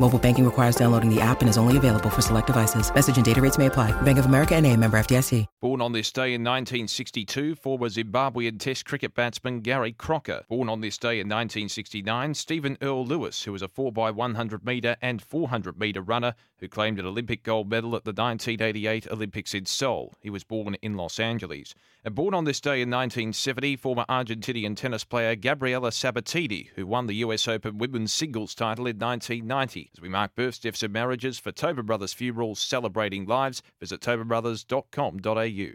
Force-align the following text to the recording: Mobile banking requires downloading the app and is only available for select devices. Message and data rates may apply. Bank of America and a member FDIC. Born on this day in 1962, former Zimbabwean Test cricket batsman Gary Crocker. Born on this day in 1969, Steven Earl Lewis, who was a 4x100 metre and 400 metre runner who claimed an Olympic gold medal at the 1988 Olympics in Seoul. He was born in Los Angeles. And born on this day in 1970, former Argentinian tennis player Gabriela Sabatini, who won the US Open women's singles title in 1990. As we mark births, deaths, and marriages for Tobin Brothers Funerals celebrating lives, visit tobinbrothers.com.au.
Mobile 0.00 0.18
banking 0.18 0.44
requires 0.44 0.74
downloading 0.74 1.08
the 1.08 1.20
app 1.20 1.40
and 1.40 1.48
is 1.48 1.56
only 1.56 1.76
available 1.76 2.10
for 2.10 2.20
select 2.20 2.48
devices. 2.48 2.92
Message 2.92 3.16
and 3.16 3.24
data 3.24 3.40
rates 3.40 3.58
may 3.58 3.66
apply. 3.66 3.92
Bank 4.02 4.18
of 4.18 4.26
America 4.26 4.56
and 4.56 4.66
a 4.66 4.76
member 4.76 4.98
FDIC. 4.98 5.46
Born 5.60 5.80
on 5.80 5.92
this 5.92 6.10
day 6.10 6.34
in 6.34 6.42
1962, 6.42 7.54
former 7.54 7.88
Zimbabwean 7.88 8.58
Test 8.58 8.84
cricket 8.86 9.14
batsman 9.14 9.60
Gary 9.60 9.92
Crocker. 9.92 10.42
Born 10.48 10.68
on 10.68 10.80
this 10.80 10.98
day 10.98 11.20
in 11.20 11.28
1969, 11.28 12.34
Steven 12.34 12.76
Earl 12.82 13.06
Lewis, 13.06 13.44
who 13.44 13.52
was 13.52 13.62
a 13.62 13.68
4x100 13.68 14.64
metre 14.64 14.96
and 15.00 15.22
400 15.22 15.78
metre 15.78 16.02
runner 16.02 16.34
who 16.58 16.68
claimed 16.68 16.98
an 16.98 17.06
Olympic 17.06 17.42
gold 17.42 17.70
medal 17.70 17.94
at 17.94 18.04
the 18.04 18.10
1988 18.10 19.06
Olympics 19.10 19.54
in 19.54 19.64
Seoul. 19.64 20.14
He 20.20 20.30
was 20.30 20.44
born 20.44 20.76
in 20.82 20.96
Los 20.96 21.20
Angeles. 21.20 21.74
And 22.04 22.14
born 22.14 22.34
on 22.34 22.44
this 22.44 22.60
day 22.60 22.82
in 22.82 22.90
1970, 22.90 23.76
former 23.76 24.04
Argentinian 24.08 24.76
tennis 24.76 25.04
player 25.04 25.36
Gabriela 25.36 25.92
Sabatini, 25.92 26.70
who 26.74 26.86
won 26.86 27.06
the 27.06 27.16
US 27.16 27.46
Open 27.46 27.78
women's 27.78 28.12
singles 28.12 28.54
title 28.54 28.86
in 28.86 28.98
1990. 28.98 29.83
As 29.92 30.00
we 30.00 30.08
mark 30.08 30.34
births, 30.34 30.58
deaths, 30.58 30.82
and 30.82 30.92
marriages 30.92 31.38
for 31.38 31.52
Tobin 31.52 31.86
Brothers 31.86 32.12
Funerals 32.12 32.60
celebrating 32.60 33.26
lives, 33.26 33.62
visit 33.80 34.00
tobinbrothers.com.au. 34.00 35.72